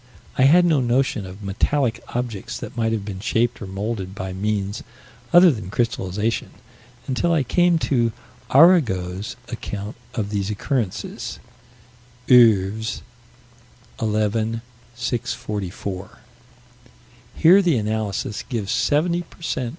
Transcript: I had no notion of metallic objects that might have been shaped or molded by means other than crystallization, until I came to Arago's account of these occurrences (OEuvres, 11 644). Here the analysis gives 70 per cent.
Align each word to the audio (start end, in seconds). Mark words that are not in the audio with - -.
I 0.35 0.45
had 0.45 0.65
no 0.65 0.79
notion 0.81 1.27
of 1.27 1.43
metallic 1.43 2.03
objects 2.15 2.57
that 2.57 2.75
might 2.75 2.91
have 2.91 3.05
been 3.05 3.19
shaped 3.19 3.61
or 3.61 3.67
molded 3.67 4.15
by 4.15 4.33
means 4.33 4.81
other 5.31 5.51
than 5.51 5.69
crystallization, 5.69 6.49
until 7.05 7.33
I 7.33 7.43
came 7.43 7.77
to 7.77 8.11
Arago's 8.49 9.35
account 9.49 9.95
of 10.15 10.31
these 10.31 10.49
occurrences 10.49 11.37
(OEuvres, 12.27 13.03
11 14.01 14.63
644). 14.95 16.17
Here 17.35 17.61
the 17.61 17.77
analysis 17.77 18.41
gives 18.41 18.71
70 18.71 19.21
per 19.21 19.41
cent. 19.43 19.69